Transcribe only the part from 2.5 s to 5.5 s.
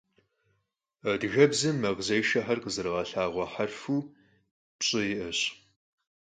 khızerağelhağue herfu pş'ıre yi'eş.